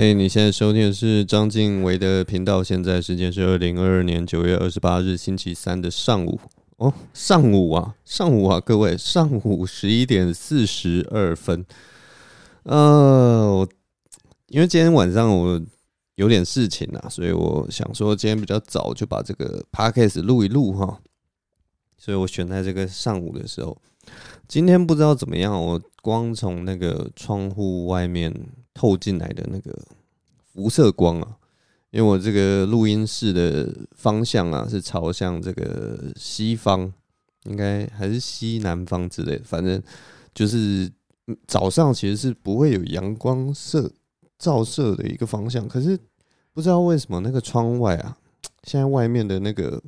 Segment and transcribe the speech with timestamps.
[0.00, 2.62] 嘿，hey, 你现在收听的是章晋唯的频道。
[2.62, 6.38] 现在时间是二零二二年九月二十八日星期三的上午
[6.76, 11.66] 哦，上午啊，上午啊，各位，上午十一点四十二分。
[12.62, 13.68] 呃，
[14.46, 15.60] 因为今天晚上我
[16.14, 21.00] 有点事情啊，所以我想说今天比较早就把这个 podcast 录一录哈，
[21.96, 23.76] 所以我选在这个上午的时候。
[24.46, 28.32] 今天不知道怎么样，我光从那个窗户外面。
[28.74, 29.76] 透进来的那个
[30.58, 31.36] 辐射光啊，
[31.90, 36.92] 因为我这个录音室的方向啊是朝向这个西方，
[37.44, 39.80] 应该还是西南方之类的，反正
[40.34, 40.90] 就是
[41.46, 43.88] 早上其实是不会有阳光射
[44.36, 45.68] 照射的一个方向。
[45.68, 45.96] 可是
[46.52, 48.16] 不知道为什么那个窗外啊，
[48.64, 49.80] 现在外面的那个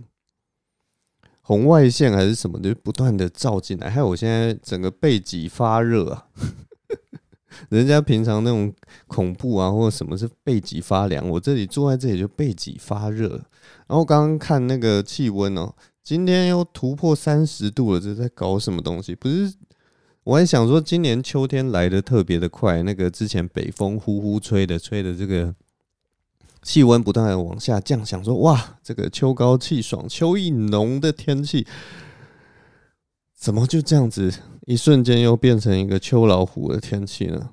[1.41, 6.29] 红外线还是什么，就不断的照进来，还有我现在整个背脊发热啊。
[7.71, 8.73] 人家平常那种
[9.07, 13.31] 恐怖啊，或者什么是背脊发凉，我这里坐在这里就背脊发热。
[13.87, 19.15] 然后刚刚看那个气温哦，今天又突破三十度了，这在搞什么东西？
[19.15, 19.53] 不是，
[20.25, 25.55] 我还想说今年秋天来得特别的快，那个之前北风呼呼吹的，吹的这个
[26.63, 31.67] 气温不断的往下降，想说哇，这个秋高气爽、秋意浓的天气，
[33.35, 34.33] 怎么就这样子？
[34.67, 37.51] 一瞬间又变成一个秋老虎的天气呢？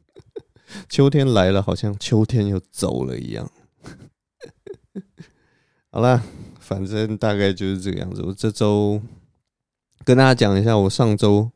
[0.88, 3.50] 秋天来了，好像秋天又走了一样。
[5.90, 6.22] 好了，
[6.58, 8.22] 反正大概就是这个样子。
[8.22, 9.00] 我这周
[10.04, 11.50] 跟大家讲一下我上周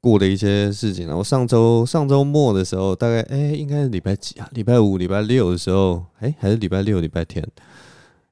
[0.00, 1.16] 过的一些事情了。
[1.16, 4.48] 我上周上周末的时候，大概哎、应该是礼拜几啊？
[4.52, 7.44] 礼拜五、礼拜六的时候，哎、还是礼拜六、礼拜天？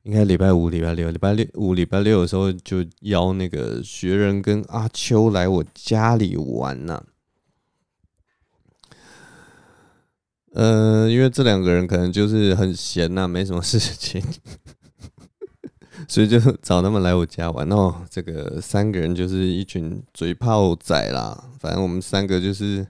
[0.05, 7.05] 应该礼拜五、礼拜六、礼拜六五、礼拜六的时候，就邀那个学人跟阿秋来我家里玩呐、啊。
[10.53, 14.25] 呃，因为这两个人可能就是很闲呐、没什么事情，
[16.09, 17.69] 所以就找他们来我家玩。
[17.69, 21.51] 哦，这个三个人就是一群嘴炮仔啦。
[21.59, 22.87] 反正我们三个就是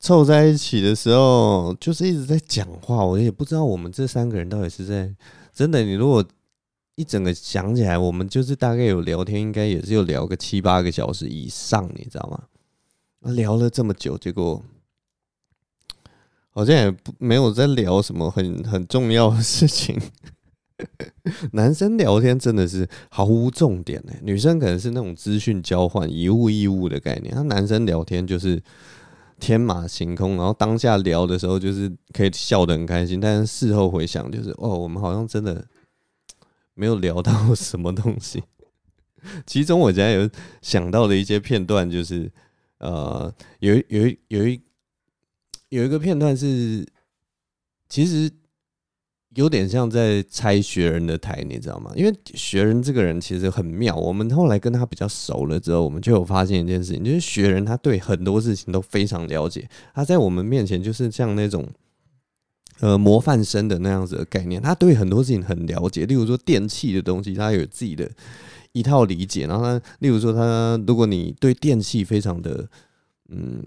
[0.00, 3.04] 凑在一起的时候，就是一直在讲话。
[3.04, 5.14] 我也不知道我们这三个人到底是在。
[5.58, 6.24] 真的，你如果
[6.94, 13.32] 一整个想起来，我们就是大概有聊天，应该也是有聊个七八个小时以上，你知道吗？
[13.34, 14.62] 聊了这么久，结果
[16.50, 20.00] 好像也没有在聊什么很很重要的事情。
[21.50, 28.62] 男生聊天真的是毫无重点呢，女生可能是那种资讯交换、以物易物的概念，那男生聊天就是
[29.40, 35.66] 天马行空，然后当下聊的时候就是可以笑得很开心，但是事后回想就是哦，我们好像真的
[36.74, 38.42] 没有聊到什么东西。
[39.46, 40.28] 其中我竟然有
[40.62, 42.30] 想到的一些片段，就是
[42.78, 44.60] 呃，有有有一
[45.68, 46.86] 有一个片段是
[47.88, 48.30] 其实。
[49.34, 51.92] 有点像在拆学人的台，你知道吗？
[51.94, 53.94] 因为学人这个人其实很妙。
[53.94, 59.68] 我们后来跟他比较熟了之后，我们就有发现一件事情，就是学人他对很多事情都非常了解。
[59.94, 61.68] 他在我们面前就是像那种
[62.80, 64.62] 呃模范生的那样子的概念。
[64.62, 68.10] 他对很多事情很了解，例如说电器的东西，他有自己的
[68.72, 69.46] 一套理解。
[69.46, 72.66] 然后他，例如说他，如果你对电器非常的
[73.28, 73.62] 嗯，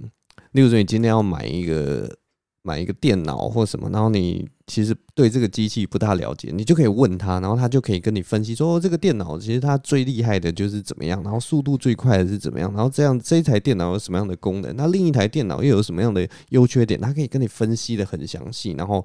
[0.54, 2.18] 例如说你今天要买一个。
[2.64, 19.04] 买一个电脑或什么，然后你其实对这个机器不大了解，你就可以问他，然后他就可以跟你分析说，这个电脑其实它最厉害的就是怎么样，然后速度最快的是怎么样，然后这样这一台电脑有什么样的功能，那另一台电脑又有什么样的优缺点，他可以跟你分析得很详细，然后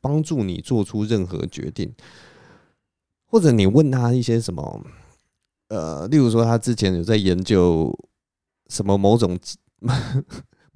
[0.00, 1.94] 帮助你做出任何决定，
[3.26, 4.84] 或者你问他一些什么，
[5.68, 7.96] 呃，例如说他之前有在研究
[8.68, 9.38] 什么某种。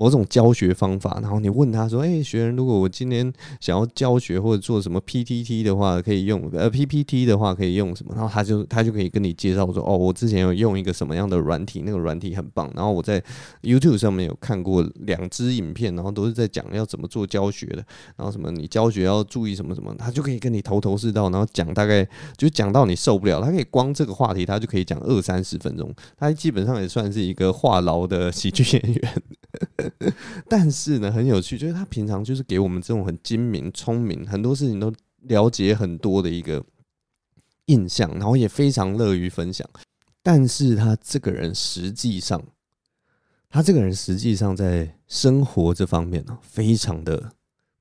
[0.03, 12.69] 某种教学方法，然后你问他说：“哎、学员，如果我今天想要教学或者做什么 PTT 的话，可以用呃 PPT 的话可以用什么？”然后他就他就可以跟你介绍说：“哦，我之前有用一个什么样的软体，那个软体很棒。
[12.75, 13.23] 然后我在
[13.63, 17.77] YouTube 上面有看过两支影片，然后都是在讲要怎么做教学的。
[18.17, 22.05] 然后什么你教学要注意什么什么，他就可以跟你头头是道，然后讲大概
[22.37, 23.41] 就讲到你受不了。
[23.41, 25.95] 他可以光这个话题，他就可以讲二三十分钟。
[26.19, 29.23] 他基本上也算是一个话痨的喜剧演员。”
[30.49, 34.93] 但是呢，很有趣，就是他平常就是给我们这种很精明、聪明，很多事情都
[35.23, 36.65] 了解很多的一个
[37.67, 39.69] 印象，然后也非常乐于分享。
[40.23, 42.43] 但是他这个人实际上，
[43.49, 47.33] 他这个人实际上在生活这方面呢，非常的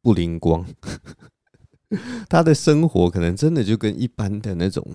[0.02, 0.66] 不灵光。
[2.30, 4.86] 他的生活可能真的就跟一般的那种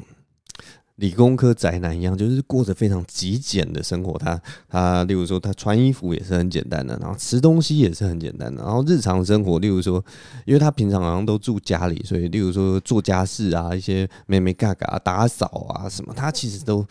[0.96, 4.19] 理工科宅男一样，就是过着非常极简的生活。
[4.19, 10.02] 他他，例如说，他穿衣服也是很简单的，然后吃东西也是很简单的，然后日常生活，例如说，
[10.46, 16.87] 因为他平常好像都住家里，所以例如说做家事啊，一些眉眉角角打扫啊什么，他其实都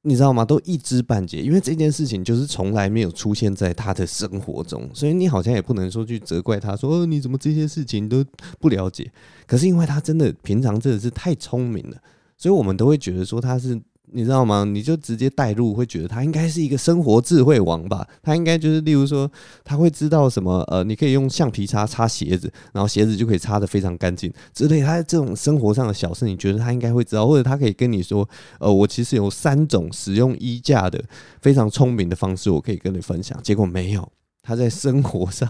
[0.00, 0.42] 你知道吗？
[0.42, 8.24] 都一知半解，因为这件事情就是从来没有出现在他的生活中，所以你好像也不能说去责怪他，说你怎么这些事情都
[8.58, 9.12] 不了解。
[9.46, 11.96] 可是因为他真的平常真的是太聪明了。
[12.36, 13.80] 所以，我们都会觉得说他是，
[14.12, 14.64] 你知道吗？
[14.64, 18.06] 你就直接带入，会觉得他应该是一个生活智慧王吧？
[18.22, 19.30] 他应该就是，例如说，
[19.64, 20.60] 他会知道什么？
[20.68, 24.80] 呃，你可以用橡皮擦擦鞋子，然后鞋子就可以擦得非常干净之类。
[24.80, 28.28] 他这种生活上的小事，你觉得他应该会知道，或者他可以跟你说，
[28.60, 31.02] 呃，我其实有三种使用衣架的
[31.40, 33.40] 非常聪明的方式，我可以跟你分享。
[33.42, 35.48] 结果没有，他在生活上。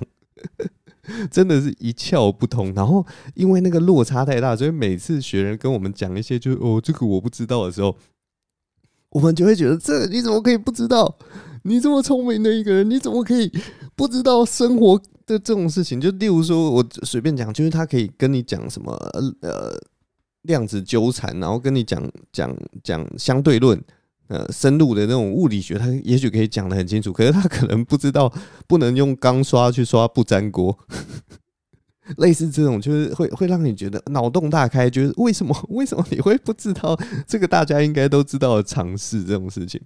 [1.30, 3.04] 真的是一窍不通，然后
[3.34, 7.96] 因为那个落差太大，所以每次学人跟我们讲一些就哦这个我不知道的时候，
[9.10, 11.16] 我们就会觉得这你怎么可以不知道？
[11.66, 13.50] 你这么聪明的一个人，你怎么可以
[13.96, 15.98] 不知道生活的这种事情？
[15.98, 18.92] 就例如说，我随便讲，就是他可以跟你讲什么
[19.40, 19.74] 呃
[20.42, 23.82] 量子纠缠，然后跟你讲讲讲相对论。
[24.28, 28.32] 呃，深入的那种物理学，他也许可以讲得很清楚，可是他可能不知道
[28.66, 30.78] 不能用钢刷去刷不粘锅，
[32.16, 39.80] 类似这种就是会会让你觉得脑洞大开，觉得为什么为什么你会不知道这个大家应该都知道的常识这种事情？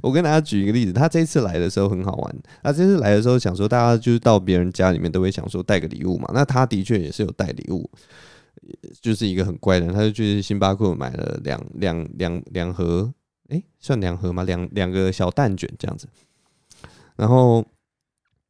[0.00, 7.90] 我跟大家举一个例子，他这次来的时候很好玩，他这次来的时候想说大家就是到别人家里面都会想说带个礼物嘛，那他的确也是有带礼物，
[9.02, 13.12] 就是一个很乖的人，他就去星巴克买了两两两两盒。
[13.48, 14.42] 哎、算两盒吗？
[14.44, 16.08] 两两个小蛋卷这样子。
[17.16, 17.64] 然后，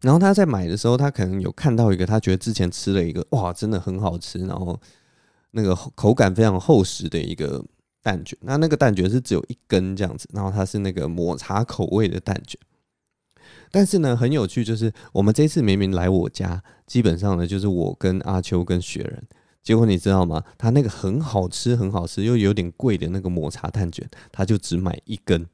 [0.01, 4.81] 然后他在买的时候，他可能有看到一个，他觉得之前吃了一个，哇，真的很好吃，然后
[5.51, 7.65] 那个口感非常厚实的一个
[8.03, 8.39] 蛋卷。
[8.43, 12.59] 那那个蛋卷是只有一根这样子，然后它是那个抹茶口味的蛋卷。
[13.71, 19.27] 但是呢，很有趣，就是我们这次明明来我家，基本上呢，就是我跟阿秋跟雪人。
[19.65, 20.45] 结果你知道吗？
[20.59, 25.49] 他那个很好吃、很好吃又有点贵的那个抹茶蛋卷，他就只买一根，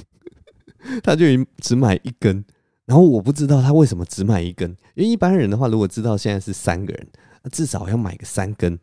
[1.04, 1.26] 他就
[1.58, 2.42] 只买一根。
[2.86, 7.06] 然后我不知道他为什么只买一根，因为一般人的话，如果知道现在是三个人，
[7.52, 8.78] 至少要买个三根。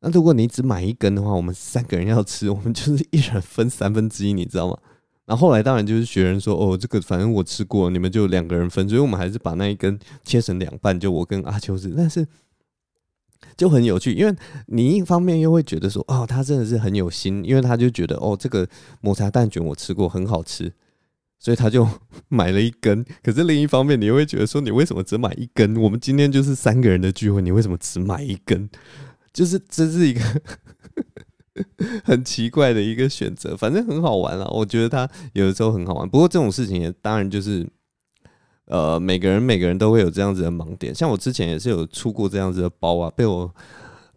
[0.00, 4.78] 那如果你只买一根的话，我们三个人要吃，我们就是一人分三分之一，你知道吗？
[5.26, 12.26] 然后后来当然就是学人说，哦，这个反正我吃过，你们就两个人分，所以我们还是把那一根切成两半，就我跟阿秋吃，但是。
[13.56, 14.34] 就很有趣，因为
[14.66, 18.66] 你一方面又会觉得说，哦，他真的是很有心，因为他就觉得，哦，这个
[19.00, 20.72] 抹茶蛋卷我吃过，很好吃，
[21.38, 21.86] 所以他就
[22.28, 23.04] 买了一根。
[23.22, 25.76] 可是另一方面，你又会觉得说，你为什么只买一根？
[25.76, 28.68] 我们今天就是三个人的聚会，你为什么只买一根？
[29.32, 30.20] 就是这是一个
[32.04, 34.48] 很奇怪的一个选择，反正很好玩啊。
[34.50, 37.68] 我觉得他有的时候很好玩，不过这种事情也当然就是。
[38.70, 43.52] 呃，每个人每个人都会有这样子的盲点，像我之前也是有出过这样子的包啊，被我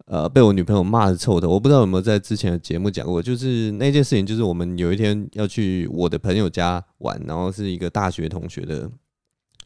[0.05, 1.49] 呃被我女朋友骂的臭的。
[1.49, 8.87] 我不知道有没有在之前的节目讲过，就是那件事情，就是我们有一天要去我的朋友家玩，然后是一个大学同学的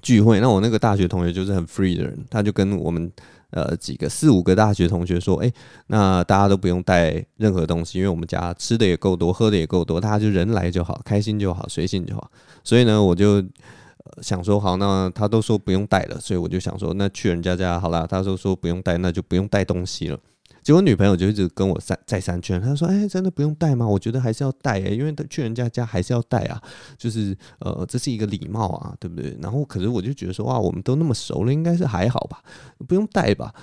[0.01, 0.39] 聚会。
[0.39, 3.11] 那我那个大学同学就是很 free 的人，他就跟我们
[3.49, 5.51] 呃几个四五个大学同学说，哎，
[5.87, 12.31] 那大家都不用带任何东西，因为我们家吃的也够多，喝的也够多，大家就人来就好，开心就好，随性就好。
[12.63, 13.43] 所以呢，我就。
[14.21, 18.05] 想说好，那他都说不用带了，所以我就想说，那去人家家好了。
[18.07, 20.19] 他说说不用带，那就不用带东西了。
[20.63, 23.87] 结果女朋友就一直跟我再再三劝，他说：“哎，真的不用带吗？
[23.87, 26.61] 我觉得还是要带诶，因为去人家家还是要带啊，
[26.97, 32.41] 就是呃，这是一个礼貌啊，对不对？”然后可是我就觉得说，哇，我们都那么熟了，应该是还好吧，
[32.85, 33.53] 不用带吧。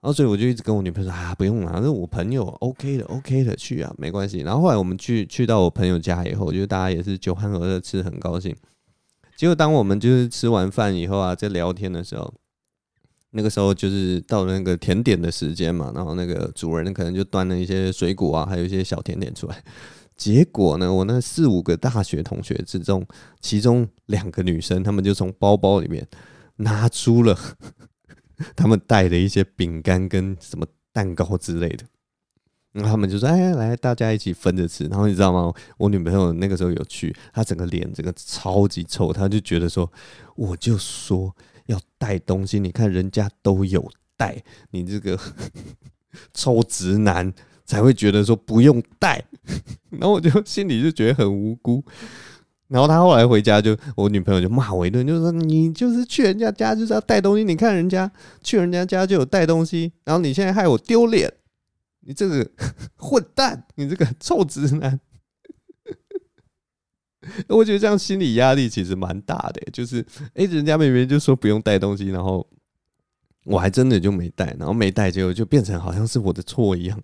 [0.00, 4.38] 然后所以我就一直跟我女朋友说啊，不用了，那我朋友 OK 的，OK 的，去啊，没关系。
[4.40, 8.54] 然后后来我们去去到我朋友家以后，我觉得大家也是酒酣耳热，吃得很高兴。
[9.36, 12.32] 结果当我们就是吃完饭以后啊，在聊天的时候，
[13.30, 19.64] 那个时候就是到了那个甜点的时间嘛，然后那个主人可能就端了一些水果啊，还有一些小甜点出来。
[20.16, 23.04] 结果呢，我那四五个大学同学之中，
[23.40, 26.06] 其中两个女生，她们就从包包里面
[26.56, 27.36] 拿出了
[28.54, 31.84] 她们带的一些饼干跟什么蛋糕之类的。
[32.74, 35.52] 然后他们就说：“哎，来，大家一起分着吃。”然后你知道吗？
[35.78, 39.88] 我女朋友那个时候有去，她整个脸整个超级臭，她就觉得说
[40.34, 41.32] ：“我就说
[41.66, 45.16] 要带东西，你看人家都有带，你这个
[46.34, 47.32] 臭直男
[47.64, 49.24] 才会觉得说不用带。
[49.90, 51.80] ”然后我就心里就觉得很无辜。
[52.66, 58.10] 然后他后来回家就，我女朋友就骂我一顿，就说：“你就是去人家家就是要带东西，你看人家
[58.42, 61.32] 去人家家就有带东西，然后你现在害我丢脸。”
[62.06, 62.50] 你这个
[62.96, 65.00] 混蛋，你这个臭直男。
[67.48, 72.46] 我觉得这样心理压力其实蛮大的，就是哎、人家明明就说不用带东西，然后
[73.44, 77.02] 我还真的就没带，然后没带，结果就变成好像是我的错一样。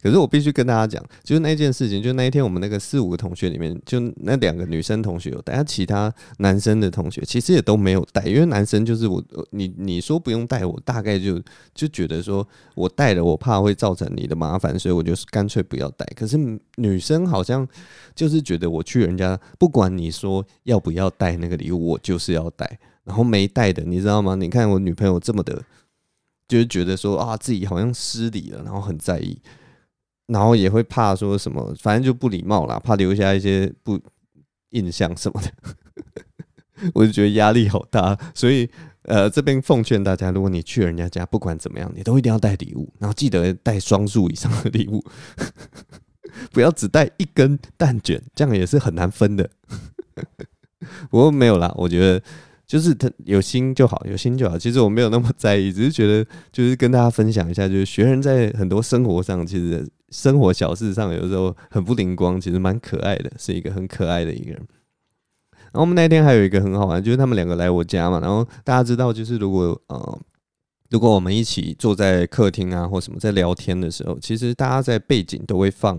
[0.00, 11.40] 可是我必须跟大家讲，就是那件事情，就那一天我们那个四五个同学里面，就那两个女生同学有带，其他男生的同学其实也都没有带，因为男生就是我，你你说不用带，我大概就
[11.74, 16.06] 就觉得说我带了，我怕会造成你的麻烦，所以我就干脆不要带。
[16.14, 16.38] 可是
[16.76, 17.66] 女生好像
[18.14, 24.34] 就是觉得我去人家，不管你说要不要带那个礼物，我就是要带，然后没带的，你知道吗？
[24.34, 25.62] 你看我女朋友这么的，
[26.48, 29.38] 就是觉得说啊自己好像失礼了，然后很在意。
[30.26, 34.00] 然后也会怕说什么，反正就不礼貌啦，怕留下一些不
[34.70, 35.50] 印象什么的，
[36.94, 38.18] 我就觉得压力好大。
[38.34, 38.68] 所以
[39.02, 45.04] 呃，这边奉劝大家，如果你去人家家，不管怎么样，你都一定要带礼物，然后记得带双数以上的礼物，
[46.52, 49.50] 不要只带一根蛋卷，这样也是很难分的。
[51.10, 52.22] 不过没有啦，我觉得。
[52.64, 54.58] 就是他有心就好，有心就好。
[54.58, 64.68] 其实我没有那么在意，只是觉得就是跟大家分享一下，就是学人在很多生活上，其实生活小事上有时候很不灵光，其实蛮可爱的，是一个很可爱的一个人。
[65.72, 68.20] 然后我们那天还有一个很好玩，就是他们两个来我家嘛。
[68.20, 70.20] 然后大家知道，就是如果呃，
[70.90, 75.98] 如果我们一起坐在客厅啊或什么在聊天的时候，其实大家在背景都会放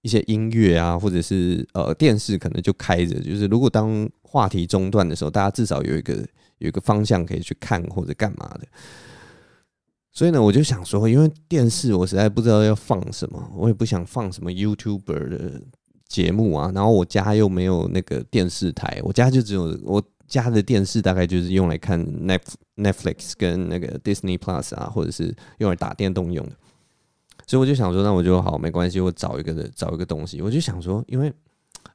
[0.00, 6.14] 一些音乐啊，或者是呃电视可能就开着，就是如果当话题中断的时候，大家至少有一个
[6.58, 8.66] 有一个方向可以去看或者干嘛的。
[10.12, 15.62] 所以呢，我就想说，因为电视我实在不知道要放什么，我也不想放什么 YouTuber 的
[16.06, 16.70] 节目啊。
[16.74, 21.98] 然后我家又没有那个电视台，我家就只有我家的电视，大概就是用来看
[22.76, 26.52] Netflix 跟那个 Disney Plus 啊，或者是用来打电动用的。
[27.46, 30.40] 所以我就想说，那我就好没关系，我找一个找一个东西。
[30.42, 31.32] 我就想说，因为。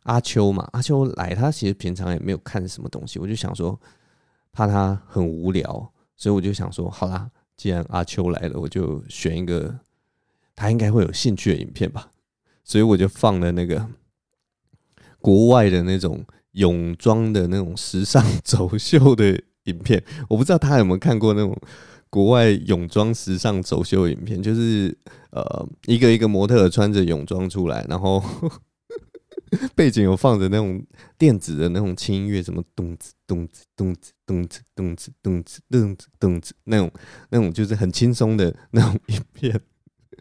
[0.03, 3.77] 阿秋嘛，阿秋来，他其实平常也没有看什么东西，我就想说，
[4.51, 5.65] 怕他很无聊，
[6.15, 9.77] 所以我就想说，好啦，既然阿秋来了，我就选一个
[10.55, 12.11] 他应该会有兴趣的影片吧，
[12.63, 13.89] 所以我就放了那个
[15.19, 21.53] 国外的那种泳装的那种时尚走秀的影片，我不知道他有没有看过那种
[22.09, 24.97] 国外泳装时尚走秀影片，就是
[25.31, 28.23] 呃一个一个模特穿着泳装出来，然后。
[29.75, 30.85] 背景有放着那种
[31.17, 36.91] 电子的那种轻音乐，什么咚子咚子咚子咚子咚子咚子咚子咚子那种
[37.29, 39.59] 那种就是很轻松的那种影片。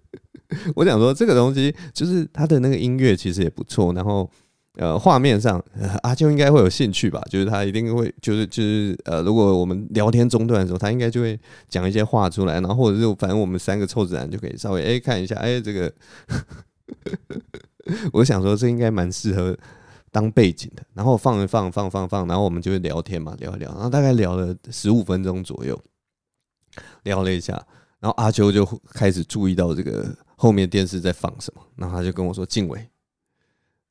[0.77, 4.31] 我想说这个东西就是它的那个音乐其实也不错，然后
[4.77, 5.63] 呃画面上
[6.03, 15.93] 阿秋应该会有兴趣吧，就是他一定会就是就是呃如果我们聊天中断的时候，他应该就会讲一些话出来，然后或者是反正我们三个臭子男就可以稍微哎看一下哎这个。
[18.13, 19.57] 我想说，这应该蛮适合
[20.11, 20.85] 当背景的。
[20.95, 23.71] 然后放一放，放放放，然后我们就会聊天嘛，聊一聊。
[23.73, 25.79] 然后大概聊了十五分钟左右，
[27.05, 27.55] 聊了一下。
[27.99, 31.63] 然后阿秋就开始注意到这个后面电视在放什么。
[31.77, 32.89] 然后他就跟我说：“静伟，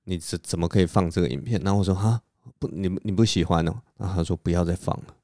[0.04, 2.22] 你怎怎么可以放这个影片？”然后我说：“哈，
[2.60, 5.16] 不，你你不喜欢哦。”然后他说：“不要再放了，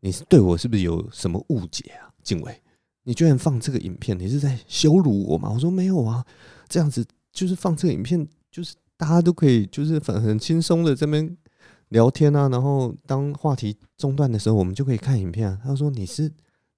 [0.00, 2.62] 你是对我是不是有什么误解啊？”静伟，
[3.02, 5.50] 你居然放这个影片，你是在羞辱我吗？
[5.50, 6.24] 我说：“没有啊，
[6.68, 11.36] 这样子。”就是放这个影片，就是大家都可以，就是很很轻松的这边
[11.88, 15.58] 聊天啊，然后当话题中断的时候，我们就可以看影片啊。
[15.60, 16.30] 他说：“你是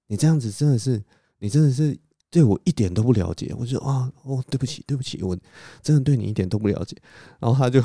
[0.07, 0.99] 你这样子，真的是
[1.37, 1.95] 你真的是
[2.31, 5.37] 对我一点都不了解。”我就说：“啊，哦，对不起，对不起，我
[5.83, 6.97] 真的对你一点都不了解。”
[7.39, 7.79] 然后他就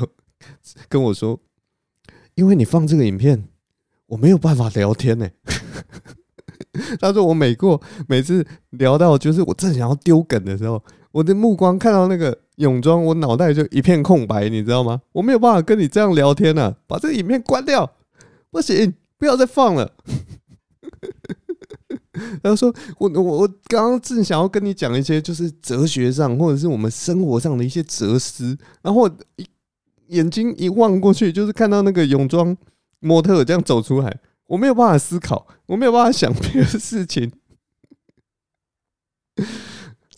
[0.88, 1.38] 跟我说
[2.34, 3.46] ：“因为你放这个影片，
[4.06, 5.28] 我没有办法聊天呢。”
[6.98, 7.78] 他说：“我每过
[8.08, 15.00] 每次聊到就是我正想要丢梗的时候，我的目光看到那个。”泳装，我脑袋就一片空白，你知道吗？
[15.12, 16.76] 我没有办法跟你这样聊天啊！
[16.86, 17.90] 把这个影片关掉，
[18.50, 19.94] 不行，不要再放了。
[22.42, 29.46] 他说：“我我我刚刚正想要跟你讲一些，就是哲学上或者是我们生活上的一些哲思，然后一
[30.08, 32.54] 眼睛一望过去，就是看到那个泳装
[32.98, 37.32] 模特这样走出来，我没有办法思考，我没有办法想别的事情。”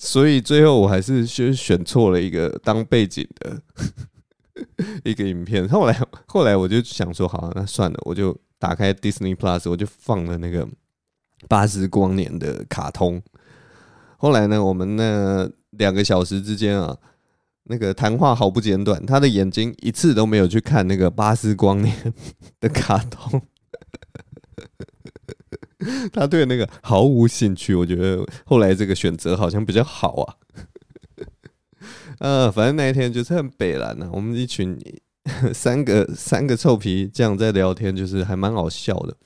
[0.04, 3.62] 所以最后我还是选选错了一个当背景的
[5.04, 5.66] 一个影片。
[5.68, 10.68] 后来后来我就想说，好，那算了，我就打开 Disney Plus，我就放了那个
[11.48, 13.22] 巴斯光年的卡通。
[14.16, 16.98] 后来呢，我们那两个小时之间啊，
[17.62, 22.12] 那个谈话毫不简短，他的眼睛一次都没有去看那个巴斯光年
[22.58, 23.40] 的卡通。
[26.12, 27.74] 他对那个毫无兴趣。
[27.74, 30.34] 我觉得后来这个选择好像比较好啊。
[32.18, 34.78] 呃，反正那一天就是很北烂呐，我们一群
[35.52, 39.16] 三个三个臭皮匠在聊天，就是还蛮好笑的。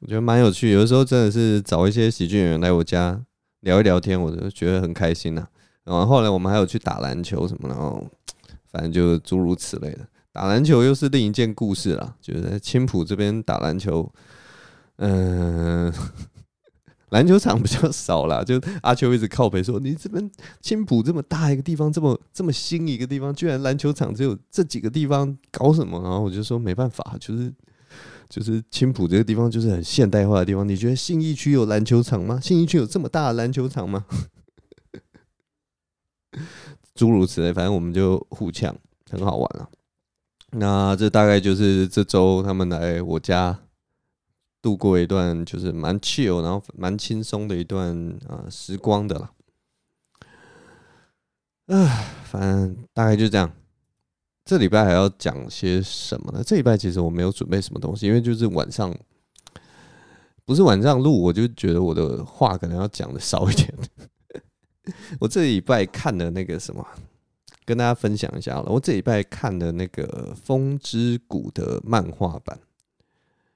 [0.00, 3.20] 我觉得蛮有趣，有的时候真的是找一些喜剧演员来我家
[3.60, 5.46] 聊一聊天，我就觉得很开心呐。
[5.84, 8.06] 然后后来我们还有去打篮球什么的，然后
[8.70, 10.00] 反正就诸如此类的。
[10.32, 14.10] 打篮球又是另一件故事啦，就是在青浦这边打篮球，
[15.02, 15.92] 嗯。
[17.12, 20.30] 篮球场比较少啦，就阿秋一直靠北说：“你这边
[20.62, 27.52] 青浦这么大一个地方，这么这么新一个地方，居然篮球场只有这几个地方，搞什么？”然后我就说：“没办法，就是
[28.30, 30.66] 就是青浦这个地方就是很现代化的地方。
[30.66, 32.40] 你觉得信义区有篮球场吗？
[32.40, 34.06] 信义区有这么大的篮球场吗？”
[36.96, 38.74] 诸如此类，反正我们就互呛，
[39.10, 39.68] 很好玩了。
[40.52, 43.58] 那这大概就是这周他们来我家。
[44.62, 47.94] 度过一段就是蛮 chill，然后蛮轻松的一段
[48.28, 49.30] 啊、呃、时光的了。
[51.66, 53.52] 唉，反正大概就这样。
[54.44, 56.42] 这礼拜还要讲些什么呢？
[56.44, 58.92] 这礼拜其实我没有准备什么东西，因为就是晚上，
[60.44, 63.72] 不是晚上录，我就觉得我的话可能要讲的少一点。
[65.20, 66.84] 我这礼拜看的那个什么，
[67.64, 68.72] 跟大家分享一下好了。
[68.72, 72.58] 我这礼拜看的那个《风之谷》的漫画版。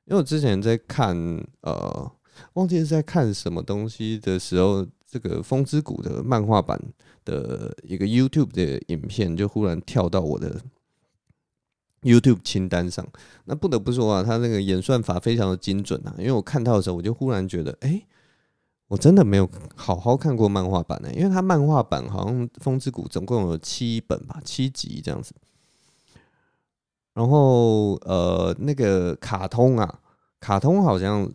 [0.07, 1.17] 因为我之前在看，
[1.63, 2.13] 呃，
[2.55, 6.81] 忘记是在看什么东西的时候，这个《风之谷》的漫画版
[7.25, 10.61] 的一个 YouTube 的影片就忽然跳到我的
[12.03, 13.05] YouTube 清单上。
[13.47, 16.15] 那不得不说啊，他那个演算法非常的精准啊。
[16.19, 18.07] 因为我看到的时候，我就忽然觉得，哎、
[18.87, 25.35] 我真的没有好好看过漫画版呢、因为他漫画版好像《风之谷》总共有七本吧，七集这样子。
[27.17, 30.01] 然后呃，那个卡通啊，
[30.39, 31.27] 卡通好像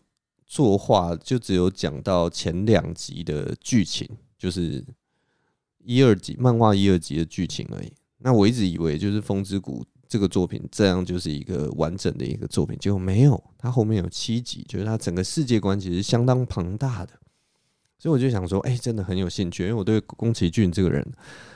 [0.46, 4.86] 作画就只有讲到前两集的剧情，就是
[5.84, 7.92] 一二集漫画一二集的剧情而已。
[8.20, 17.14] 那我一直以为就是《风之谷》这个作品这样就是一个完整的一个作品，结果没有，它后面有七集，就是它整个世界观其实相当庞大的。
[17.98, 21.04] 所以我就想说，哎，真的很有兴趣，因为我对宫崎骏这个人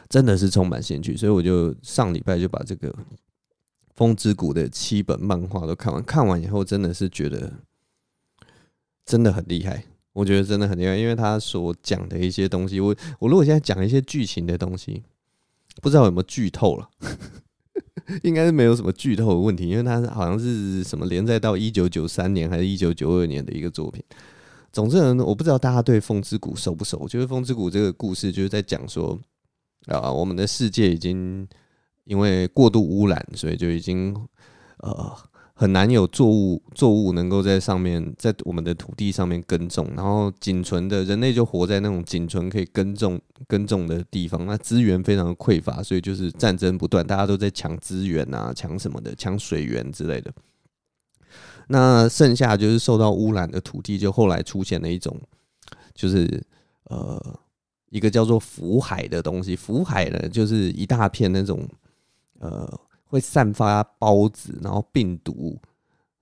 [0.09, 2.89] 真的是充满兴趣，所以我就上礼拜就把这个。
[3.95, 7.53] 《风之谷》的七本漫画都看完，看完以后真的是觉得
[9.05, 9.85] 真的很厉害。
[10.11, 15.03] 我觉得真的很厉害，因为他所讲的一些东西，我我如果现在讲一些剧情的东西，
[15.81, 16.89] 不知道有没有剧透了，
[18.23, 24.03] 应该是没有什么剧透的问题，因为它好像是什么连载到一九九三年还是一九九二年的一个作品。
[24.71, 26.97] 总之呢，我不知道大家对《风之谷》熟不熟？
[26.99, 29.19] 我觉得《风之谷》这个故事就是在讲说
[29.87, 31.47] 啊，我们的世界已经。
[32.05, 34.15] 因为过度污染，所以就已经
[34.77, 35.15] 呃
[35.55, 50.31] 很难有作物作物能够在上面，在我们的土地上面耕种，然后仅存的人类就活在那种仅存可以耕种耕种的地方，那资源非常的匮乏，所以就是战争不断，大家都在抢资源啊，抢什么的，抢水源之类的。
[51.69, 55.19] 那剩下就是受到污染的土地，就后来出现了一种，
[55.95, 56.43] 就是
[56.89, 57.19] 呃
[57.89, 61.67] 一个叫做福海的东西，福海呢就是一大片那种。
[62.39, 65.57] 呃，会散发孢子，然后病毒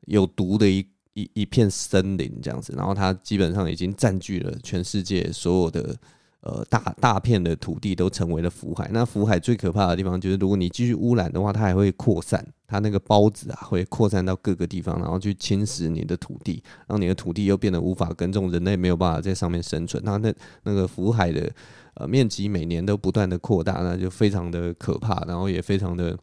[0.06, 5.96] 有毒的一一一片森林这样子，然后它基本上已经占据了全世界所有的
[6.42, 8.90] 呃大大片的土地，都成为了福海。
[8.94, 20.02] 那福海最可怕的地方就是，如果你继续污染的话，它还会扩散，它那个孢子啊会扩散到各个地方，然后去侵蚀你的土地，让你的土地又变得无法耕种，人类没有办法在上面生存。
[20.06, 21.52] 那那那个福海的。
[21.96, 26.18] 呃，面积每年都不断的扩大，那就非常的可怕，然后也非常的，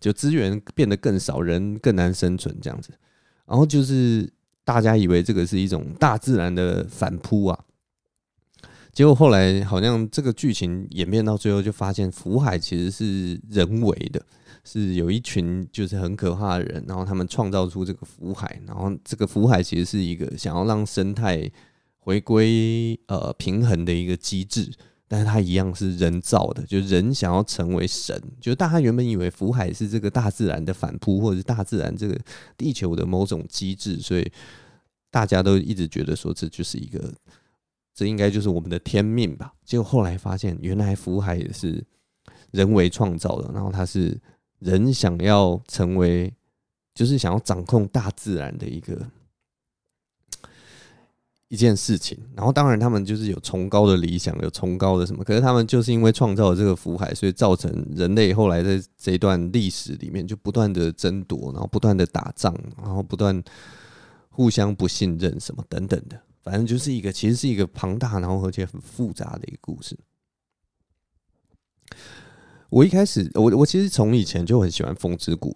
[0.00, 2.90] 就资源变得更少，人更难生存这样子。
[3.46, 4.28] 然后就是
[4.64, 7.58] 大家以为这个是一种大自然的反扑啊，
[8.92, 14.20] 结果后来好像这个剧情演变到最后，就发现福海其实是人为的，
[14.64, 21.50] 是有一群就是很可怕的人，然后他们创造出这个福海，然后这个福海其实是一个想要让生态
[22.08, 24.72] 回归呃平衡的一个机制。
[25.10, 32.18] 但是它一样是人造的，就人想要成为神，就大家原本以为福海是这个大自然的反扑，或者是大自然这个
[32.58, 34.30] 地球的某种机制，所以
[35.10, 37.12] 大家都一直觉得说这就是一个，
[37.94, 39.54] 这应该就是我们的天命吧。
[39.64, 41.82] 结果后来发现，原来福海也是
[42.50, 44.20] 人为创造的，然后它是
[44.58, 46.30] 人想要成为，
[46.94, 49.10] 就是想要掌控大自然的一个。
[51.48, 63.42] 一件事情，然后当然他们就是有崇高的理想，有崇高的什么，可是他们就是因为创造了这个福海，所以造成人类后来在这一段历史里面就不断的争夺，然后不断的打仗，然后不断
[64.28, 69.98] 互相不信任什么等等的，反正就是一个其实是一个庞大然后而且很复杂的一个故事。
[72.68, 75.50] 我一开始我我其实从以前就很喜欢《风之谷》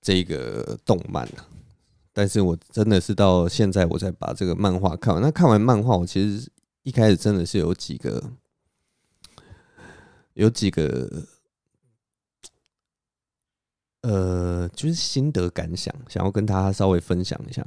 [0.00, 1.28] 这个动漫，
[2.12, 5.22] 但是我真的是到现在我才把这个漫画看完。
[5.22, 6.50] 那看完漫画，我其实
[6.82, 8.32] 一开始真的是有几个
[10.34, 11.26] 有几个。
[14.04, 17.64] 呃，就是心得感想，想要跟大家稍微分享一下。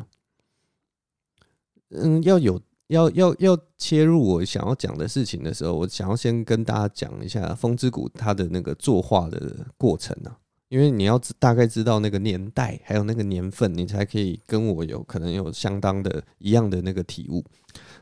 [1.92, 10.38] 嗯，要有要要要切入我想要讲的事情的时候，我想要先跟大家讲一下《风之谷》它的那个作画的过程啊，
[10.70, 17.44] 因为你要知大概知道那个年代还有那个年份，你才可以跟我有可能有相当的一样的那个体悟。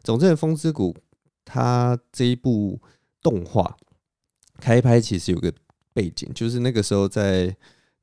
[0.03, 0.93] 总之，《风之谷》
[1.45, 2.81] 它这一部
[3.21, 3.75] 动画
[4.57, 5.53] 开拍其实有个
[5.93, 7.55] 背景，就是那个时候在。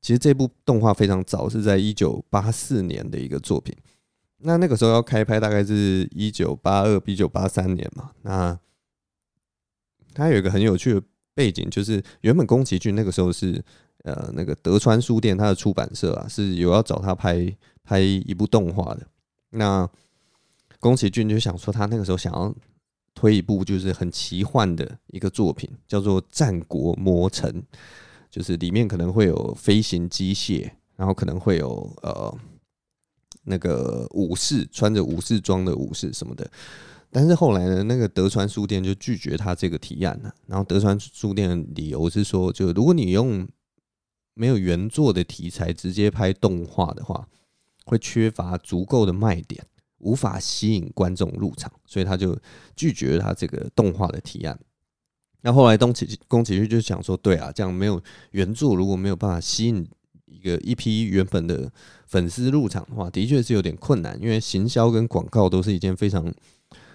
[0.03, 3.71] 其实这部动画非常早，是在一九八四年的一个作品。
[4.37, 8.09] 那那个时候要开拍，大概是一九八二、一九八三年嘛。
[8.23, 8.59] 那
[10.15, 11.01] 它有一个很有趣的
[11.35, 13.63] 背景，就是原本宫崎骏那个时候是
[14.03, 19.07] 呃那个德川书店，它的出版社啊是有要找他拍拍一部动画的。
[19.49, 19.89] 那
[20.79, 22.53] 宫崎骏就想说，他那个时候想要
[23.13, 27.51] 推一部就是很奇幻的一个作品，叫做《战国魔城》。
[28.29, 32.33] 就是里面可能会有飞行机械，然后可能会有呃
[33.43, 36.49] 那个武士穿着武士装的武士什么的，
[37.11, 40.33] 但是后来呢，那个德川书店就拒绝他这个提案了。
[40.47, 43.45] 然后德川书店的理由是说，就如果你用
[44.33, 47.27] 没有原作的题材直接拍动画的话，
[47.85, 49.65] 会缺乏足够的卖点，
[49.97, 52.37] 无法吸引观众入场，所以他就
[52.75, 54.57] 拒绝了他这个动画的提案。
[55.41, 59.87] 那后来宫崎宫崎骏就想说，对啊，这样没有原作，如果没有办法吸引
[60.25, 61.71] 一个一批原本的
[62.05, 66.31] 粉丝入场的话，的确是有点困难，因为行销跟广告都是一件非常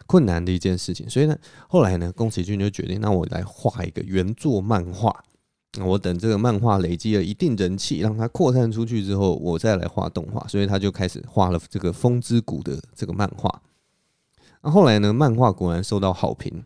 [0.07, 1.11] 困难的一件事情。
[1.11, 1.37] 所以呢，
[1.69, 5.25] 后来呢，宫崎骏就决定，那我来画一个原作漫画。
[5.85, 10.47] 我等这个漫画累积了一定人气，让它扩散出去之后，我再来画动画。
[10.49, 13.63] 所以他就开始画了这个《风之谷》的这个漫画。
[14.63, 16.65] 那后来呢，漫画果然受到好评。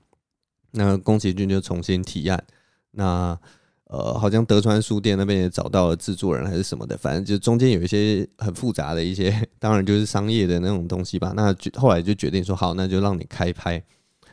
[0.73, 2.45] 那宫崎骏就重新提案，
[2.93, 3.37] 那
[3.85, 11.33] 呃，好像德川书店那边也找到了制作人还是什么的，反正就中间有一些很复杂的一些， 当然就是商业的那种东西吧。
[11.35, 13.83] 那后来就决定说好，那就让你开拍。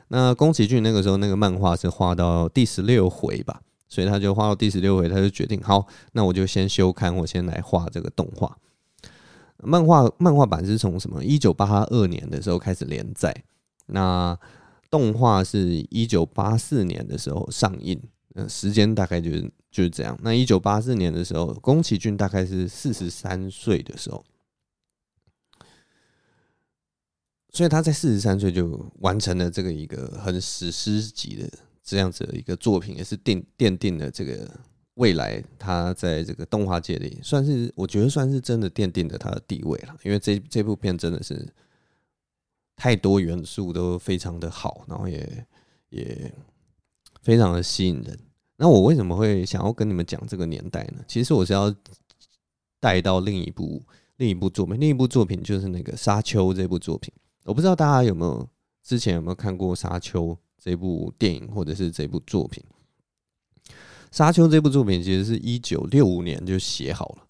[0.10, 8.58] 那宫崎骏那个时候那个漫画是画到第十六回吧，所以他就画到第十六回，他就决定好，那我就先休刊，我先来画这个动画。
[9.64, 13.44] 漫画漫画版是从什么一九八二年的时候开始连载，
[13.88, 14.38] 那。
[14.90, 18.02] 动画是一九八四年的时候上映，
[18.36, 20.18] 嗯，时间大概就是就是这样。
[20.24, 24.24] 那一九八四年的时候，宫崎骏大概是四十三岁的时候，
[27.52, 31.50] 所以他在四十三岁就完成了这个一个很史诗级的
[31.88, 34.48] 这样子的一个作品，也是奠奠定了这个
[34.96, 41.48] 未来他在这个动画界里算是我觉得算是真的奠定了他的地位了，因为这这部片真的是。
[42.80, 45.48] 太多元素都非常的好，然后也
[45.90, 46.32] 也
[47.24, 48.16] 非常的吸引人。
[48.56, 51.04] 那我为什么会想要跟你们讲这个年代呢？
[51.08, 51.74] 其实我是要
[52.80, 53.84] 带到另一部
[54.18, 57.12] 另一部作品，另一部作品就是那个《沙丘》这部作品。
[57.46, 58.48] 我不知道大家有没有
[58.84, 60.26] 之前有没有看过《沙丘》
[60.58, 62.64] 这部电影或者是这部作品。
[64.12, 67.28] 《沙丘》这部作品其实是一九六五年就写好了。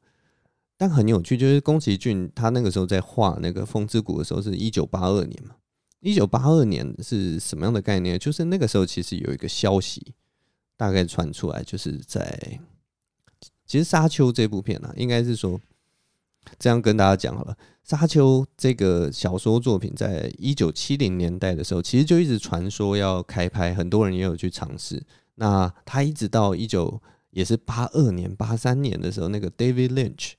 [0.78, 5.56] 但很有趣，就是宫崎骏他那个时候在画那个《风之谷》的时候，是一九八二年嘛。
[6.02, 8.20] 一九八二年是什么样的概念？
[8.20, 10.14] 就是那个时候其实有一个消息
[10.78, 12.60] 大概传出来，就是在
[13.66, 15.60] 其实《沙丘》这部片啊，应该是说
[16.58, 25.04] 这样跟大家讲好了，《沙丘》这个小说作品在一九七零年代的时候，其实就一直传说要开拍，很多人也有去尝试。
[25.36, 30.34] 那他一直到一九也是八二年、八三年的时候，那个 David Lynch。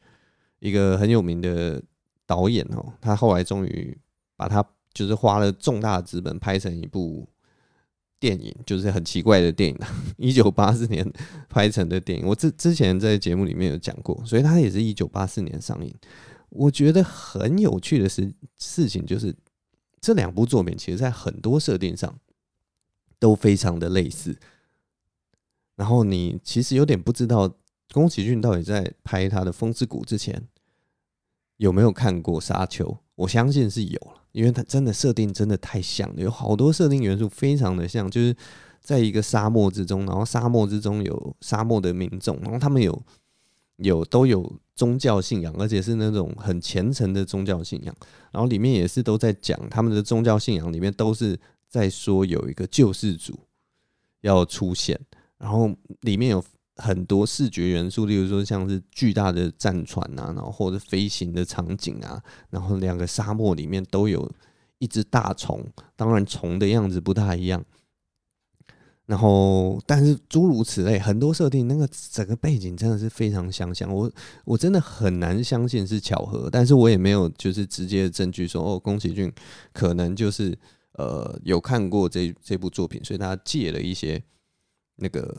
[0.60, 1.80] 一个很有名的
[2.26, 3.96] 导演哦，他后来终于
[4.36, 7.28] 把他就是花了重大资本拍成一部
[8.20, 9.78] 电影，就是很奇怪的电影，
[10.18, 11.08] 一九八四年
[11.48, 12.26] 拍成的电影。
[12.26, 15.94] 我之之前在节目里面有讲过，所以他也是一九八四年上映。
[16.50, 19.34] 我觉得很有趣的事事情就是，
[20.00, 22.18] 这两部作品其实在很多设定上
[23.18, 24.38] 都非常的类似，
[25.76, 27.54] 然后你其实有点不知道。
[27.90, 30.46] 宫崎骏到底在拍他的《风之谷》之前
[31.56, 32.84] 有没有看过《沙丘》？
[33.18, 38.34] 我相信是有了，因为他真的设定真的太像了，有好多设定元素非常的像，就是
[38.80, 42.96] 在一个沙漠之中，然后沙漠之中有沙漠的民众，然后他们有
[43.78, 47.92] 有都有宗教信仰，而且是那种很虔诚的宗教信仰。
[48.30, 51.36] 然后里面也是都在讲他们的宗教信仰里面都是
[51.68, 53.36] 在说有一个救世主
[54.20, 54.96] 要出现，
[55.38, 55.68] 然后
[56.02, 56.44] 里面有
[56.78, 64.30] 很多视觉元素，例如说像是巨大的战船啊，然后或者飞行的场景啊，然后两个沙漠里面都有
[64.78, 65.64] 一只大虫，
[65.94, 67.64] 当然虫的样子不太一样。
[69.06, 73.90] 然后，但是诸如此类，很多设定，那个整个背景真的是非常相像。
[73.90, 74.12] 我
[74.44, 79.32] 我真的很难相信是巧合，但是我也没有就是直接的证据说哦，宫崎骏
[79.72, 80.54] 可能就是
[80.92, 84.22] 呃有看过这这部作品，所以他借了一些
[84.96, 85.34] 那个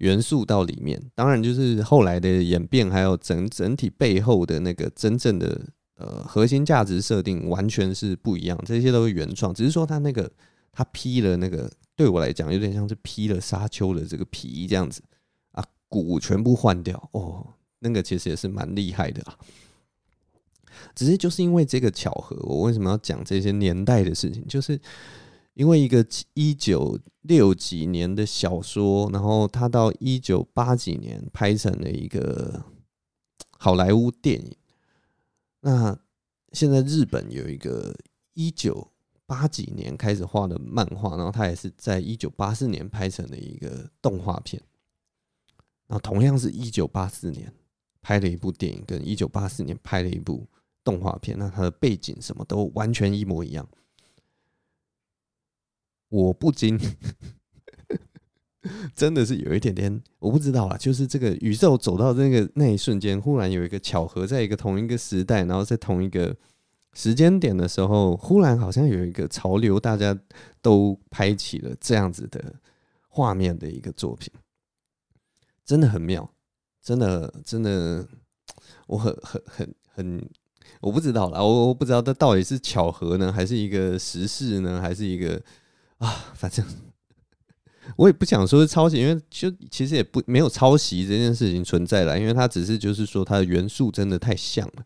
[0.00, 1.00] 元素到里面。
[1.14, 8.60] 当然，就是后来的演变，还有整整体背后的那个真正的呃核心价值设定，完全是不一样。
[8.66, 10.30] 这些都是原创，只是说他那个
[10.70, 11.70] 他披了那个。
[11.96, 15.02] 对我来讲，有点像是披了沙丘的这个皮这样子
[15.52, 17.46] 啊，骨全部换掉哦，
[17.80, 19.36] 那个其实也是蛮厉害的啊。
[20.94, 24.42] 只是就是因为这个巧合，我为什么要讲这些年代的事情？
[24.46, 24.80] 就是
[25.54, 32.64] 因为一个一九六几年的小说，然后他到一九八几年拍成了一个
[33.58, 34.56] 好莱坞电影。
[35.60, 35.98] 那
[36.52, 37.94] 现在日本有一个
[38.34, 38.92] 一九。
[39.30, 44.60] 八几年开始画的漫画，然后他也是在一九八四年拍成了一个动画片。
[45.86, 47.54] 然后同样是一九八四年
[48.02, 50.48] 拍了一部电影，跟一九八四年拍了一部
[50.82, 53.64] 动画片，那它的背景什么都完全一模一样。
[56.10, 56.78] 我不禁
[58.94, 66.36] 真的是有一点点，我不知道啊，就是这个宇宙走到那个那一瞬间，忽然有一个巧合，在一个同一个时代，然后在同一个。
[66.92, 70.18] 时间点的时候，忽然好像有一个潮流，大家
[70.60, 72.52] 都拍起了这样子的
[73.08, 74.28] 画面的一个作品，
[75.64, 76.28] 真的很妙，
[76.82, 78.04] 真的真的，
[78.88, 80.30] 我很很很很，
[80.80, 85.40] 我不知道啦，我我不知道这到底是巧合呢，还是一个时事呢，还是一个
[86.00, 86.62] 啊，反正
[87.96, 94.84] 我也不想说是抄袭，因为就其实也不没有抄袭这件事情存在了，因为它只是就是说它的元素真的太像了。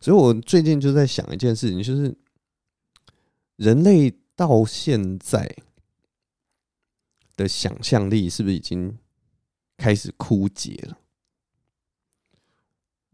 [0.00, 2.14] 所以，我最近就在想一件事情，就是
[3.56, 5.56] 人类到现在
[7.36, 8.98] 的想象力是不是已经
[9.76, 10.98] 开始枯竭了？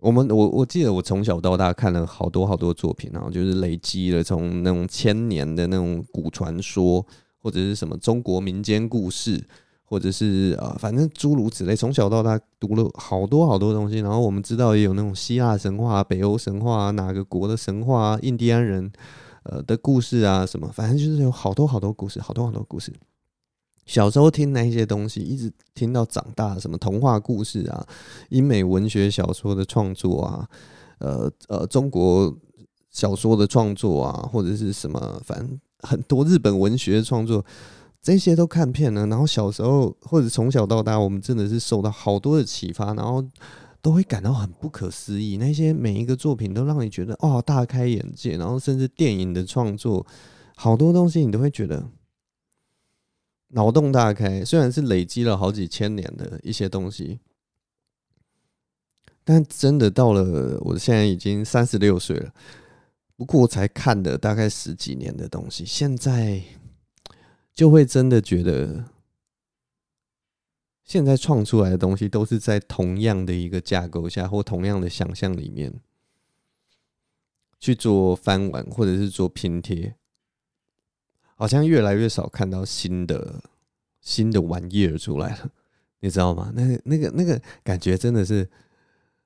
[0.02, 7.06] 我们，我我记得我从小到大看了好多好多作品，然后就是累积了从那种千年的那种古传说，
[7.40, 9.42] 或者是什么中国民间故事。
[9.84, 13.98] 或者是啊，反正诸如此类，从小到大读了好多好多东西。
[13.98, 18.90] 然后我们知道也有那种希腊神话、北欧神话、哪个国的神话、印第安人
[19.42, 22.90] 呃的故事啊什么，反正就是有好多好多故事，好多好多故事。
[23.86, 27.86] 小时候听那些东西，一直听到长大，什么童话故事啊、
[28.30, 30.48] 英美文学小说的创作啊，
[30.98, 32.34] 呃呃，中国
[32.90, 37.44] 小说的创作啊，或者是什么，反正很多日本文学创作。
[38.04, 43.24] 这些都看遍了，然后小时候或者从小到大，我们真的是受到好多的启发，然后
[43.80, 45.36] 都会感到很不可思议。
[45.36, 50.04] 那些每一个作品都让你觉得哦，大开眼界，然后甚至电影的创作，
[50.56, 51.80] 好多东西你都会觉得
[53.52, 54.44] 脑洞大开。
[54.44, 57.20] 虽然是累积了好几千年的一些东西，
[59.24, 62.34] 但真的到了我现在已经三十六岁了，
[63.16, 66.42] 不过才看了大概十几年的东西，现在。
[67.54, 68.86] 就会真的觉得，
[70.84, 75.70] 现在创出来的东西都是在同样的一个架构下，或同样的想象里面
[77.60, 79.94] 去做翻玩，或者是做拼贴，
[81.42, 83.42] 好像越来越少看到新的
[84.00, 85.50] 新的玩意儿出来了，
[85.98, 86.52] 你知道吗？
[86.54, 88.48] 那那个那个感觉真的是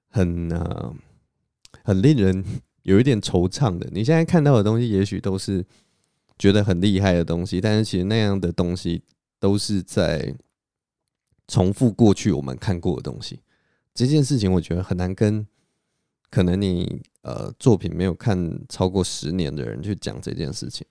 [0.08, 0.94] 很呃
[1.84, 2.42] 很令人
[2.84, 3.86] 有一点惆怅的。
[3.92, 5.62] 你现在看到的东西，也许都是。
[6.38, 9.02] 觉得很厉害的东西，但是其实那样的东西
[9.40, 10.34] 都是在
[11.48, 13.40] 重复过去我们看过的东西。
[13.94, 15.46] 这件事情我觉得很难跟
[16.28, 20.86] 可能你呃作品没有看超过十年的人去讲这件事情。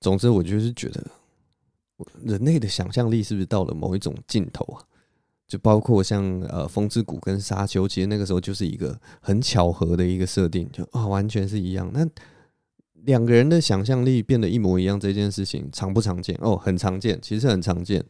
[0.00, 1.04] 总之，我就是觉得
[2.24, 4.82] 人类的想象力是不是到了某一种尽头啊？
[5.46, 11.90] 就包括像呃《风之谷》跟《沙丘》，其实那个时候就是一个很巧合的一个设定，就啊、完全是一样。
[11.94, 12.06] 那
[13.04, 16.38] 两个人的想象力变得一模一样，这件事情常不常见？
[16.42, 18.04] 哦，很常见，其实很常见。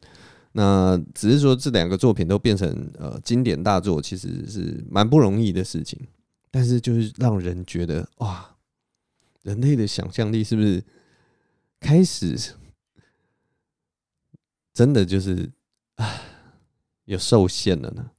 [0.53, 5.96] 那只是说这两个作品都变成呃经典大作，其实是蛮不容易的事情。
[6.51, 8.57] 但是就是让人觉得哇，
[9.42, 10.83] 人类的想象力是不是
[11.80, 12.54] 开始
[14.72, 15.50] 真的就是
[15.96, 16.22] 啊
[17.04, 18.10] 有受限了呢？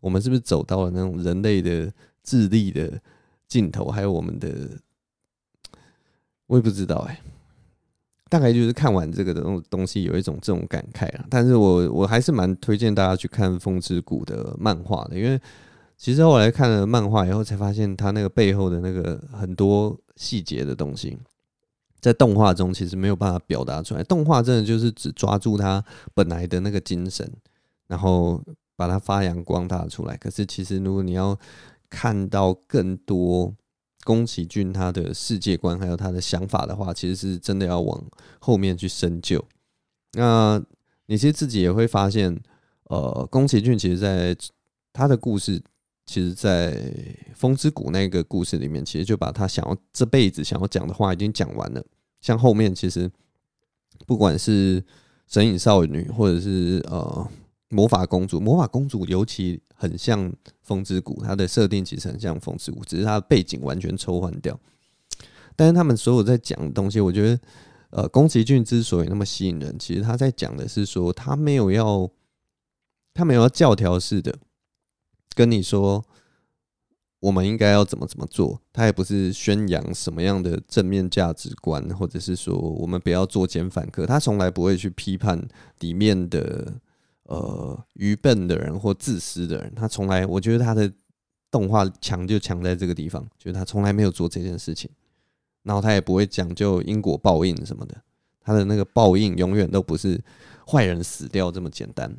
[0.00, 3.00] 我们是不是走到了那种人类的智力的
[3.46, 3.86] 尽头？
[3.86, 4.80] 还有我们的，
[6.46, 7.20] 我也不知道哎、
[8.28, 11.26] 大概就是看完这个的东西，有一种这种感慨啊。
[11.28, 15.40] 但是我我还是蛮推荐大家去看《风之谷》的漫画的，因为
[15.96, 21.18] 其实后来看了漫画以后，才发现它那个背后的那个很多细节的东西，
[22.00, 24.02] 在动画中其实没有办法表达出来。
[24.04, 25.84] 动画真的就是只抓住它
[26.14, 27.30] 本来的那个精神，
[27.86, 28.42] 然后
[28.76, 30.16] 把它发扬光大出来。
[30.16, 31.38] 可是其实如果你要
[31.90, 33.54] 看到更多，
[34.04, 38.02] 宫崎骏他的世界观还有他的想法的话，其实是真的要往
[38.38, 39.44] 后面去深究。
[40.12, 40.62] 那
[41.06, 42.40] 你其实自己也会发现，
[42.84, 44.34] 呃，宫崎骏其实在
[44.92, 45.62] 他的故事，
[46.08, 46.74] 其实，在
[47.34, 51.84] 《风之谷》那个故事里面，其实就把他想要这辈子想要讲的话已经讲完了。
[52.22, 53.08] 像后面其实
[54.06, 54.82] 不管是
[55.26, 57.28] 神隐少女，或者是呃。
[57.70, 64.58] 魔法公主，魔法公主尤其很像风之谷，它的设定其实很像风之谷，只是它的背景完全抽换掉。
[65.54, 67.40] 但是他们所有在讲的东西，我觉得，
[67.90, 72.10] 呃，宫崎骏之所以那么吸引人，其实他在讲的是说，他没有要，
[73.12, 74.34] 他没有要教条式的
[75.38, 76.04] 跟你说，
[77.20, 78.60] 我们应该要怎么怎么做。
[78.72, 84.04] 他也不是宣扬什么样的正面价值观，或者是说我们不要作奸犯科。
[84.04, 85.46] 他从来不会去批判
[85.78, 86.80] 里面的。
[87.28, 90.90] 呃，愚笨的人或自私的人，他从来，我觉得他的
[91.50, 94.90] 动画强就强在这个地方，就是他从来没有做这件事情，
[95.62, 97.94] 然后他也不会讲究因果报应什么的，
[98.40, 100.18] 他的那个报应永远都不是
[100.66, 102.18] 坏人死掉这么简单。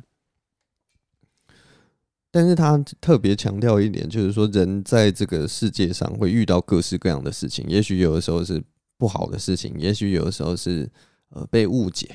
[2.30, 8.62] 但是他特别强调一点，就是说人在这个世界上会遇到各式各样的事情，也许有的时候是
[8.96, 10.90] 不好的事情，也许有的时候是
[11.30, 12.08] 呃被误解，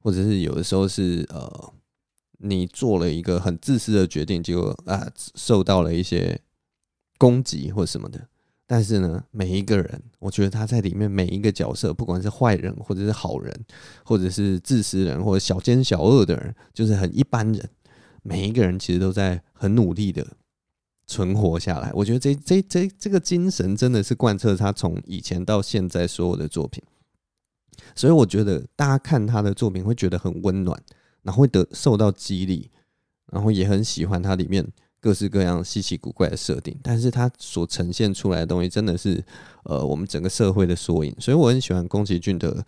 [0.00, 1.72] 或者是有的时候是呃。
[2.40, 6.40] 你做了一个很自私的决定，结果啊受到了一些
[7.18, 8.28] 攻击或什么的。
[8.64, 13.52] 但是呢，每一个人，我觉得他在里面每一个角色，不管是坏人或者是好人，
[14.04, 17.70] 或者是自私人或者小奸小恶的人，就是很一般人，
[18.22, 20.26] 每一个人其实都在很努力的
[21.06, 21.90] 存活下来。
[21.94, 26.82] 我觉得这这这这个精神真的是贯彻他从以前到现在所有的作品。
[27.94, 30.80] 所以我觉得大家看他的作品会觉得很温暖。
[31.22, 32.70] 然后会得受到激励，
[33.32, 34.66] 然后也很喜欢它里面
[34.98, 39.22] 各式各样稀奇古怪的设定，但是它所呈现出来的东西真的是
[39.64, 42.64] 呃我们整个社会的缩影，所以我很喜欢宫崎骏的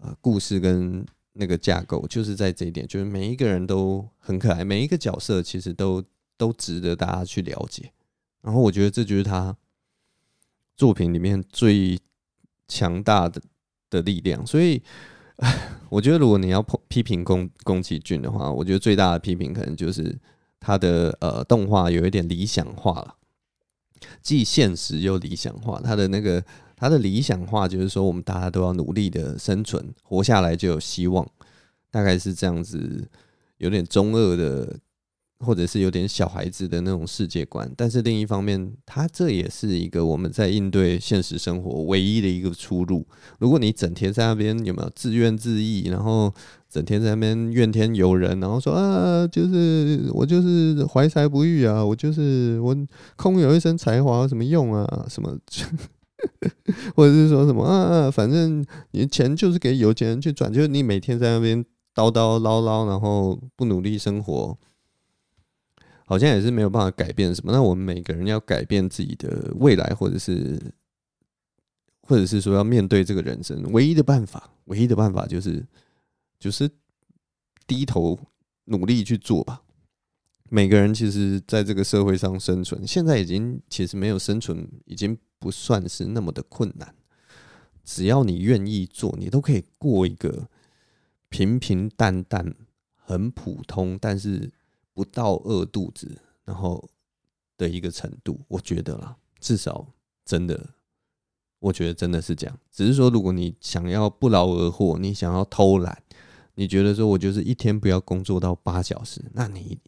[0.00, 1.06] 呃故事跟
[1.38, 6.04] 那个架构，就是在这一点，就是每一个人都很可爱，每一个角色其实都
[6.36, 7.92] 都值得大家去了解，
[8.42, 9.56] 然后我觉得这就是他
[10.76, 11.98] 作品里面最
[12.66, 13.40] 强大的
[13.88, 14.82] 的力量，所以。
[15.88, 20.18] 我觉得，如果你要批评宫宫崎骏的话，我觉得最大的批评可能就是
[20.58, 23.14] 他的呃动画有一点理想化了，
[24.20, 25.80] 既现实又理想化。
[25.80, 26.44] 他的那个
[26.78, 31.28] 他的理想化就是说，我们大家都要努力的生存，活下来就有希望，
[31.90, 33.08] 大概是这样子，
[33.58, 34.78] 有点中二的。
[35.40, 43.06] 或者是有点小孩子的那种世界观，但是另一方面，他这也是一个我们在应对现实生活唯一的一个出路。
[43.38, 46.34] 如果你整天在那边有没有自怨自艾，然后
[46.68, 52.76] 整天在那边怨天尤人，然后说啊，就是我就是怀才不遇啊，我就是我
[53.14, 55.06] 空有一身才华有什么用啊？
[55.08, 55.38] 什么，
[56.94, 58.10] 或者是说什么啊？
[58.10, 64.58] 反正你钱就是给有钱人去赚，就是你每天在那边叨叨唠唠，然后不努力生活。
[66.04, 67.52] 好像也是没有办法改变什么。
[67.52, 70.58] 那我们每个人要改变自己的未来，或者是，
[72.00, 75.62] 或者是说要面对这个人生，唯一的办法，唯一的办法就是，
[76.40, 76.66] 就是
[77.66, 78.18] 低头
[78.64, 79.60] 努力去做吧。
[80.48, 86.94] 每个人其实在这个社会上生存，现在已经其实没有生存，已经不算是那么的困难。
[87.84, 90.48] 只要你愿意做，你都可以过一个
[91.28, 92.54] 平平淡淡、
[92.94, 94.50] 很普通，但是。
[94.98, 96.90] 不到饿肚子，然后
[97.56, 99.86] 的一个程度，我觉得啦，至少
[100.24, 100.70] 真的，
[101.60, 102.58] 我觉得真的是这样。
[102.72, 106.02] 只是说，如果你想要不劳而获，你想要偷懒，
[106.56, 109.78] 你觉得说我就是一天不要工作到八小时，那你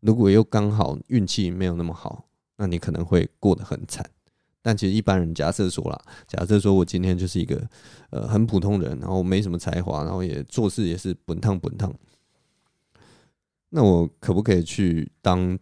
[0.00, 2.24] 如果又刚好运气没有那么好，
[2.56, 4.04] 那你可能会过得很惨。
[4.62, 7.66] 但其实一般人假设说啦，假设说我今天就是一个
[8.10, 11.90] 呃很普通人，然后没什么才华，然后也做事也是本烫本烫。
[13.70, 15.58] 那我可不可以去当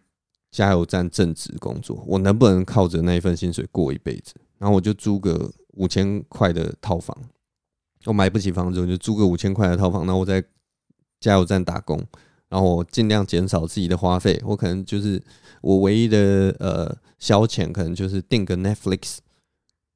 [0.51, 2.03] 加油站正职工作？
[2.07, 4.33] 我能不能靠着那一份薪水过一辈子？
[4.57, 7.15] 然后我就租个五千块的套房，
[8.05, 10.05] 我买不起房子，我就租个五千块的套房。
[10.05, 10.43] 然后我在
[11.21, 12.03] 加油站打工，
[12.49, 14.41] 然后我尽量减少自己的花费。
[14.43, 15.21] 我可能就是
[15.61, 19.17] 我唯一的呃消遣，可能就是订个 Netflix，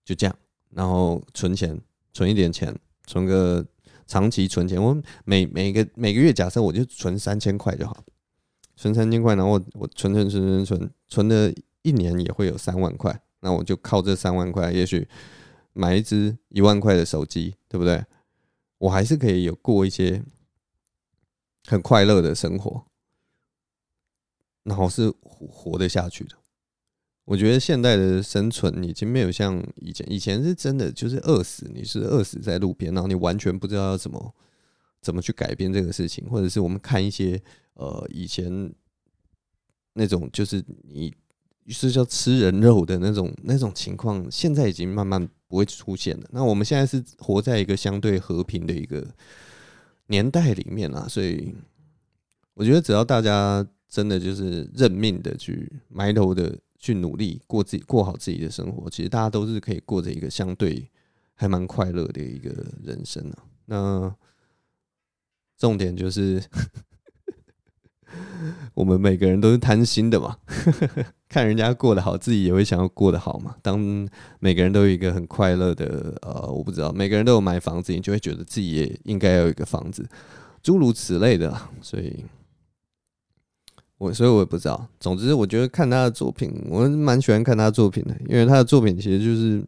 [0.05, 0.35] 就这样，
[0.71, 1.79] 然后存钱，
[2.13, 2.73] 存一点钱，
[3.05, 3.65] 存个
[4.05, 4.81] 长期存钱。
[4.81, 4.95] 我
[5.25, 8.03] 每每个每个月，假设我就存三千块就好，
[8.75, 11.51] 存三千块，然后我存存存存存，存了
[11.81, 13.19] 一年也会有三万块。
[13.41, 15.07] 那我就靠这三万块，也许
[15.73, 18.03] 买一支一万块的手机，对不对？
[18.77, 20.23] 我还是可以有过一些
[21.67, 22.85] 很快乐的生活，
[24.63, 26.35] 然后是活得下去的。
[27.25, 34.35] 我觉得现代的生存已经没有像以前，以前是真的就是饿死，你是饿死在路边，然后你完全不知道要怎么
[35.01, 37.41] 怎么去改变这个事情，或者是我们看一些
[37.73, 38.73] 呃以前
[39.93, 41.13] 那种就是你。
[41.69, 46.27] 是叫吃人肉的那种那种情况，现在已经慢慢不会出现了。
[46.29, 49.07] 那我们现在是活在一个相对和平的一个
[50.13, 51.55] 年代里面啦，所以
[52.53, 60.87] 我觉得只要大家真的就是认命的去埋头的去努力过自己过好自己的生活，其实大家都是可以过着一个相对
[61.33, 62.49] 还蛮快乐的一个
[62.83, 63.37] 人生啊。
[63.65, 64.15] 那
[65.57, 66.43] 重点就是。
[68.73, 70.35] 我们每个人都是贪心的嘛，
[71.29, 73.55] 看人家过得好，自己也会想要过得好嘛。
[73.61, 73.79] 当
[74.39, 80.07] 每个人都有一个很快乐的，呃，我不知道，每个人都有买房子，你就会觉得自己也应该有一个房子，
[80.61, 81.55] 诸如此类的。
[81.81, 82.25] 所以，
[83.97, 84.87] 我所以我也不知道。
[84.99, 89.63] 总之，我觉得看他的作品，我蛮喜欢看他的作品的，因为他的作品其实就是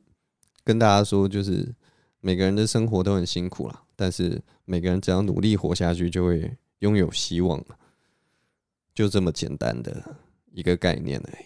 [0.64, 1.74] 跟大家说，就是
[2.22, 7.64] 每个人的生活都很辛苦啦，但是每个人只要努力活下去，就会拥有希望。
[8.96, 10.16] 就这么简单的
[10.54, 11.46] 一个概念而已。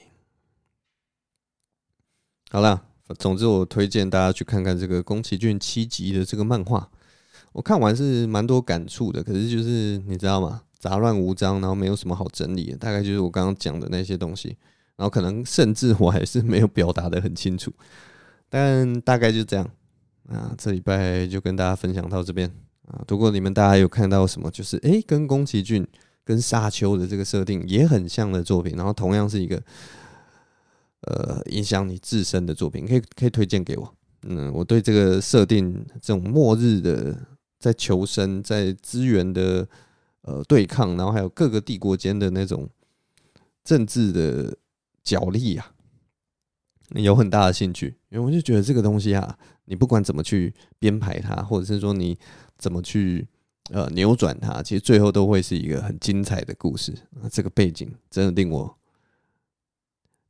[2.52, 2.84] 好了，
[3.18, 6.90] 总之我推荐大家去看看这个宫崎骏七集的这个漫画。
[7.52, 10.62] 我看完是蛮多感触的，可是就是你知道吗？
[10.78, 14.56] 杂乱无章，然后没有什么好整理的，大概就是我刚刚讲的那些东西。
[14.96, 17.74] 然后可能甚至我还是没有表达得很清楚，
[18.50, 19.70] 但大概就这样。
[20.28, 22.48] 啊，这礼拜就跟大家分享到这边
[22.86, 23.04] 啊。
[23.08, 25.88] 如果你们大家有看到什么，就是诶，跟宫崎骏。
[26.30, 29.60] 跟沙丘的这个设定也很像的作品，然后同样是一个
[31.02, 33.96] 呃影响你自身的作品，可以可以推荐给我。
[34.28, 37.18] 嗯，我对这个设定，这种末日的
[37.58, 39.68] 在求生、在资源的
[40.22, 42.70] 呃对抗，然后还有各个帝国间的那种
[43.64, 44.56] 政治的
[45.04, 45.72] 角力啊，
[46.90, 47.96] 有很大的兴趣。
[48.10, 52.16] 因为我就觉得这个东西啊，你不管怎么去编排它，或者是说你
[52.56, 53.28] 怎么去。
[53.70, 56.92] 呃，扭转它，其实最后都会是一个很精彩的故事
[57.22, 57.30] 啊。
[57.32, 58.78] 这个背景真的令我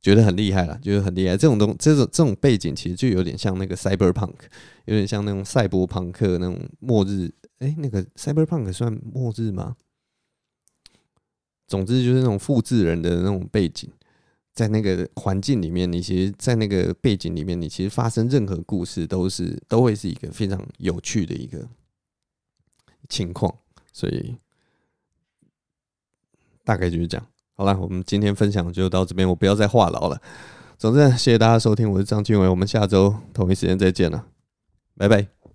[0.00, 1.36] 觉得很厉害了，就是很厉害。
[1.36, 4.34] 这种东，这种这种背景其实就有点像那个 cyberpunk，
[4.84, 7.30] 有点像那种赛博朋克那种末日。
[7.58, 9.76] 哎，那个 cyberpunk 算末日吗？
[11.66, 13.90] 总之就是那种复制人的那种背景，
[14.54, 21.68] 在那个环境里面，你其实，在那个背景里面，你其实发生任何故事都是都会是一个非常有趣的一个。
[23.08, 23.54] 情况，
[23.92, 24.36] 所以
[26.64, 27.26] 大概就是这样。
[27.54, 30.20] 好了，我们今天分享就到这边，我不要再话痨了。
[30.78, 34.26] 总之，谢谢大家收听，我是张俊伟，我们下周同一时间再见了，
[34.96, 35.49] 拜拜。